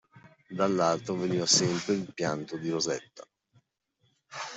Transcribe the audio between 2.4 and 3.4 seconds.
di Rosetta.